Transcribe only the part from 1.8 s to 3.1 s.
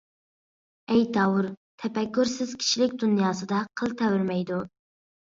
تەپەككۇرسىز كىشىلىك